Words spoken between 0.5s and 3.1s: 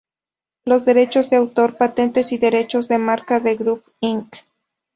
Los derechos de autor, patentes y derechos de